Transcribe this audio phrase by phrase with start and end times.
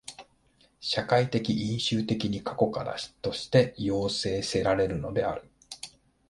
[0.79, 5.47] 社会的因襲的に過去からとして要請せられるのである。